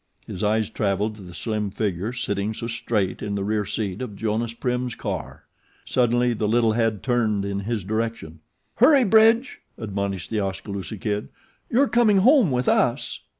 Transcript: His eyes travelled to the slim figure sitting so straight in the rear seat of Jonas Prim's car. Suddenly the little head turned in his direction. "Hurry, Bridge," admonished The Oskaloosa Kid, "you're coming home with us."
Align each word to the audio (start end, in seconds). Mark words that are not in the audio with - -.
His 0.25 0.43
eyes 0.43 0.67
travelled 0.67 1.15
to 1.17 1.21
the 1.21 1.31
slim 1.35 1.69
figure 1.69 2.11
sitting 2.11 2.55
so 2.55 2.65
straight 2.65 3.21
in 3.21 3.35
the 3.35 3.43
rear 3.43 3.65
seat 3.65 4.01
of 4.01 4.15
Jonas 4.15 4.51
Prim's 4.51 4.95
car. 4.95 5.43
Suddenly 5.85 6.33
the 6.33 6.47
little 6.47 6.71
head 6.71 7.03
turned 7.03 7.45
in 7.45 7.59
his 7.59 7.83
direction. 7.83 8.39
"Hurry, 8.77 9.03
Bridge," 9.03 9.59
admonished 9.77 10.31
The 10.31 10.39
Oskaloosa 10.39 10.97
Kid, 10.97 11.29
"you're 11.69 11.87
coming 11.87 12.17
home 12.17 12.49
with 12.49 12.67
us." 12.67 13.19